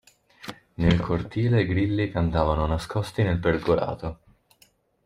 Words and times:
Nel 0.83 0.99
cortile 0.99 1.61
i 1.61 1.65
grilli 1.67 2.09
cantavano 2.09 2.65
nascosti 2.65 3.21
nel 3.21 3.37
pergolato. 3.37 4.19